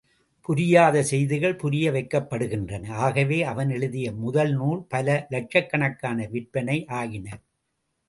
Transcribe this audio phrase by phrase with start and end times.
[0.41, 2.89] புரியாத செய்திகள் புரிய வைக்கப்படுகின்றன.
[2.89, 7.27] ஆகவே, அவன் எழுதிய முதல் நூல் பல லட்சக்கணக் கான விற்பனை யாயின.